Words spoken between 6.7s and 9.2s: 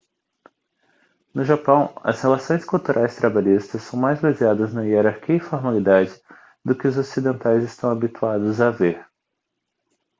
que os ocidentais estão habituados a ver